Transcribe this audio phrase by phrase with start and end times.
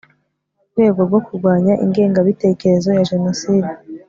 [0.71, 3.69] rwego rwo kurwanya ingengabitekerezo ya Jenoside